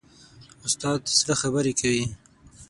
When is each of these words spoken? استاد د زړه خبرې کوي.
استاد 0.65 0.99
د 1.05 1.09
زړه 1.19 1.35
خبرې 1.41 1.73
کوي. 1.79 2.05